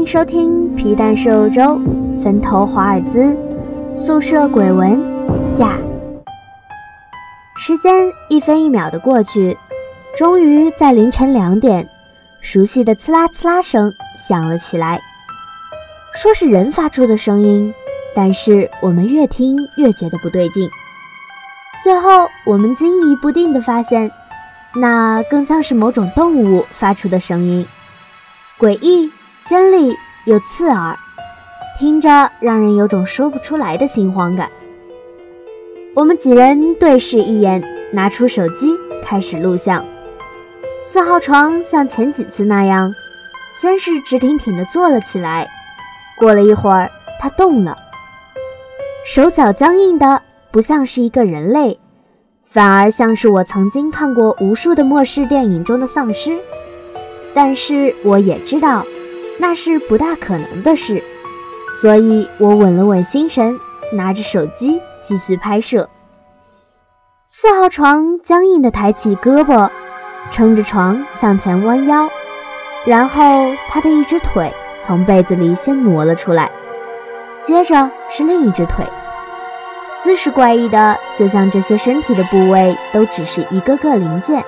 [0.00, 1.78] 欢迎收听皮蛋瘦肉粥，
[2.22, 3.36] 坟头华尔兹，
[3.94, 4.98] 宿舍鬼文
[5.44, 5.78] 下。
[7.54, 9.58] 时间一分一秒的过去，
[10.16, 11.86] 终于在凌晨两点，
[12.40, 13.92] 熟悉的刺啦刺啦声
[14.26, 14.98] 响了起来。
[16.14, 17.74] 说是人发出的声音，
[18.14, 20.66] 但是我们越听越觉得不对劲。
[21.84, 24.10] 最后，我们惊疑不定地发现，
[24.74, 27.66] 那更像是某种动物发出的声音，
[28.58, 29.12] 诡异。
[29.44, 30.96] 尖利又刺耳，
[31.78, 34.50] 听着让人有种说不出来的心慌感。
[35.94, 37.62] 我们几人对视一眼，
[37.92, 39.84] 拿出手机开始录像。
[40.82, 42.92] 四号床像前几次那样，
[43.60, 45.48] 先是直挺挺地坐了起来，
[46.18, 47.76] 过了一会儿，它动了，
[49.04, 50.22] 手脚僵硬的
[50.52, 51.80] 不像是一个人类，
[52.44, 56.38] 反而像是我曾经看过无数的末世电影中的丧尸。
[57.32, 58.84] 但是我也知道。
[59.40, 61.02] 那是不大可能的事，
[61.72, 63.58] 所以我稳了稳心神，
[63.90, 65.88] 拿着手机继续拍摄。
[67.26, 69.70] 四号床僵硬地抬起胳膊，
[70.30, 72.06] 撑着床向前弯腰，
[72.84, 74.52] 然后他的一只腿
[74.82, 76.50] 从被子里先挪了出来，
[77.40, 78.84] 接着是另一只腿，
[79.98, 84.44] 姿势怪异的，就像这些身体的部位都只是一个个零件，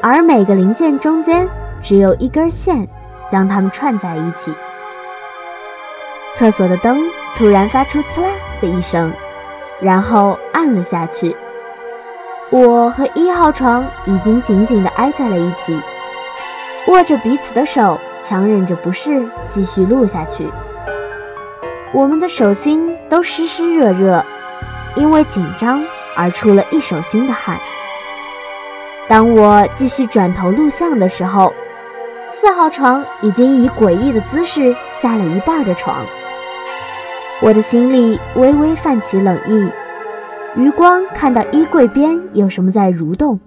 [0.00, 1.46] 而每个零件中间
[1.82, 2.88] 只有一根线。
[3.28, 4.56] 将它们串在一起。
[6.34, 7.00] 厕所的灯
[7.36, 8.28] 突然发出“呲啦”
[8.60, 9.12] 的一声，
[9.80, 11.36] 然后暗了下去。
[12.50, 15.80] 我和一号床已经紧紧地挨在了一起，
[16.86, 20.46] 握着彼此的手，强忍着不适继续录下去。
[21.92, 24.24] 我们的手心都湿湿热热，
[24.94, 25.82] 因为紧张
[26.14, 27.58] 而出了一手心的汗。
[29.08, 31.52] 当我继续转头录像的时候。
[32.30, 36.04] 四号床已经以诡异的姿势下了一半的床，
[37.40, 39.70] 我的心里微微泛起冷意。
[40.54, 43.40] 余光看到衣柜边有什么在蠕动，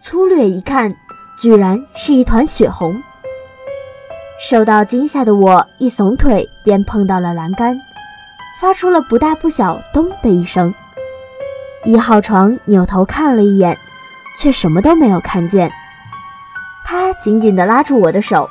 [0.00, 0.94] 粗略一看，
[1.38, 3.00] 居然是一团血红。
[4.38, 7.76] 受到惊吓的我一耸腿，便碰到了栏杆，
[8.60, 10.74] 发出了不大不小“咚”的一声。
[11.84, 13.76] 一号床扭头看了一眼，
[14.40, 15.70] 却什么都没有看见。
[16.92, 18.50] 他紧紧地拉住我的手，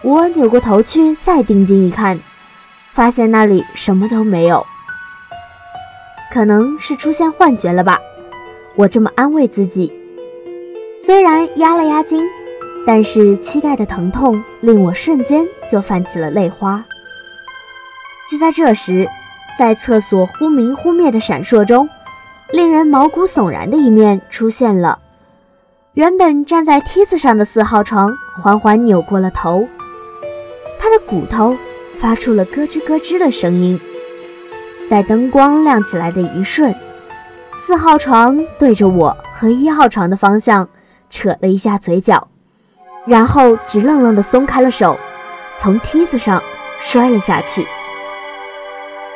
[0.00, 2.18] 我扭过头去再定睛一看，
[2.92, 4.64] 发现那里什么都没有。
[6.32, 7.98] 可能是出现幻觉了吧，
[8.74, 9.92] 我这么安慰自己。
[10.96, 12.24] 虽然压了压惊，
[12.86, 16.82] 但是膝盖的疼痛令我瞬间就泛起了泪花。
[18.30, 19.06] 就在这时，
[19.58, 21.86] 在厕所忽明忽灭的闪烁中，
[22.50, 24.98] 令人毛骨悚然的一面出现了。
[25.94, 29.68] 原本站在梯子上的四号床缓缓扭过了头，
[30.78, 31.54] 他的骨头
[31.98, 33.78] 发出了咯吱咯吱的声音。
[34.88, 36.74] 在灯光亮起来的一瞬，
[37.54, 40.66] 四号床对着我和一号床的方向
[41.10, 42.26] 扯了一下嘴角，
[43.04, 44.98] 然后直愣愣地松开了手，
[45.58, 46.42] 从梯子上
[46.80, 47.66] 摔了下去。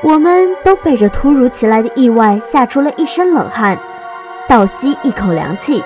[0.03, 3.79] 我们都被这突如其来的意外吓出了一身冷汗，
[4.47, 5.83] 倒吸一口凉气。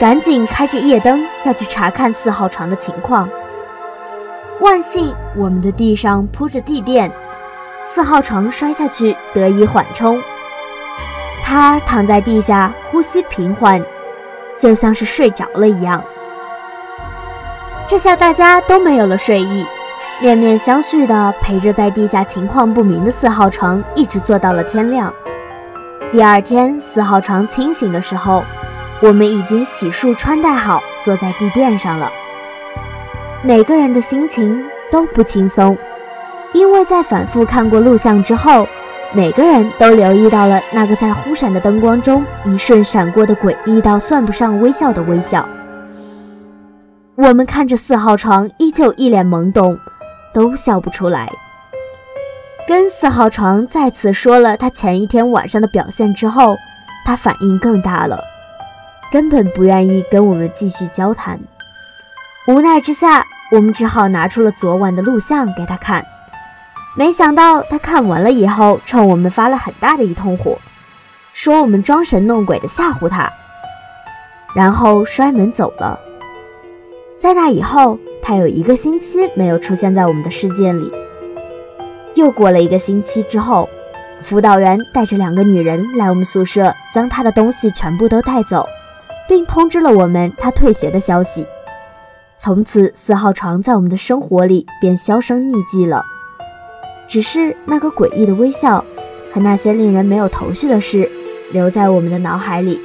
[0.00, 3.28] 赶紧开着夜灯下去查看四号床的情况。
[4.60, 7.12] 万幸，我们的地上铺着地垫，
[7.84, 10.18] 四号床摔下去得以缓冲。
[11.44, 13.84] 他躺在地下，呼吸平缓，
[14.56, 16.02] 就像是睡着了一样。
[17.86, 19.66] 这下大家都没有了睡意，
[20.18, 25.12] 面面相觑地陪着在地下情况不明的四号床，一直坐到了天亮。
[26.10, 28.42] 第二天，四号床清醒的时候。
[29.00, 32.10] 我们已经洗漱穿戴好，坐在地垫上了。
[33.42, 35.76] 每个人的心情都不轻松，
[36.52, 38.68] 因为在反复看过录像之后，
[39.12, 45.48] 每个人都留意到了那个在忽闪的灯光中一瞬闪过的诡异到算不上微笑的微笑。
[47.14, 49.78] 我们看着四号床，依旧一脸懵懂，
[50.34, 51.32] 都笑不出来。
[52.68, 56.56] 跟四号床再次说了他前一天晚上的表现之后，
[57.04, 58.22] 他反应更大了。
[59.10, 61.40] 根本不愿意跟我们继续交谈，
[62.46, 66.04] 无奈之下，我们只好拿出了昨晚的录像给他看。
[66.96, 70.56] 没想到他看完了以后，冲我们发了很大的一通火，
[71.32, 73.28] 说我们装神弄鬼的吓唬他，
[74.54, 75.98] 然后摔门走了。
[77.16, 80.92] 在那以后，他有一个星期没有出现在我们的世界里。
[82.14, 83.68] 又过了一个星期之后，
[84.20, 88.64] 辅导员带着两个女人来我们宿舍，将他的东西全部都带走。
[89.30, 91.46] 并通知了我们他退学的消息。
[92.36, 96.04] 从此四号床在我们的生活里便销声匿迹了。
[97.06, 98.84] 只是那个诡异的微笑
[99.32, 101.08] 和那些令人没有头绪的事，
[101.52, 102.80] 留在我们的脑海里，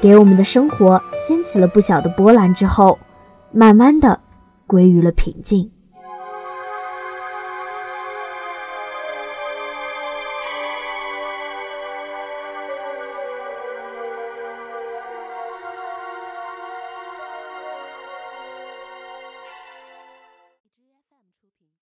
[0.00, 2.52] 给我们的生活掀起了不小的波澜。
[2.52, 2.98] 之后，
[3.52, 4.18] 慢慢的
[4.66, 5.70] 归于了平静。